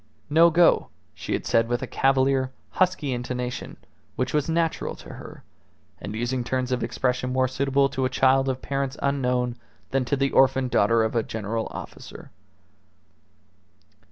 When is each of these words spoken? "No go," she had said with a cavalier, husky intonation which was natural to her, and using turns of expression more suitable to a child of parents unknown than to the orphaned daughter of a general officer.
"No 0.31 0.49
go," 0.49 0.87
she 1.13 1.33
had 1.33 1.45
said 1.45 1.67
with 1.67 1.83
a 1.83 1.85
cavalier, 1.85 2.51
husky 2.71 3.13
intonation 3.13 3.77
which 4.15 4.33
was 4.33 4.49
natural 4.49 4.95
to 4.95 5.09
her, 5.13 5.43
and 5.99 6.15
using 6.15 6.43
turns 6.43 6.71
of 6.71 6.83
expression 6.83 7.31
more 7.31 7.47
suitable 7.47 7.87
to 7.89 8.05
a 8.05 8.09
child 8.09 8.49
of 8.49 8.63
parents 8.63 8.97
unknown 9.03 9.57
than 9.91 10.03
to 10.05 10.15
the 10.15 10.31
orphaned 10.31 10.71
daughter 10.71 11.03
of 11.03 11.15
a 11.15 11.21
general 11.21 11.67
officer. 11.69 12.31